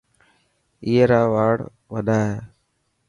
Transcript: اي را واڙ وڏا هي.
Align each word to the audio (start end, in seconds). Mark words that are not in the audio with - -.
اي 0.85 0.93
را 1.09 1.21
واڙ 1.33 1.57
وڏا 1.93 2.19
هي. 2.29 2.39